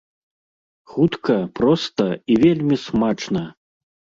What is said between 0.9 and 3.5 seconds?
Хутка, проста і вельмі смачна!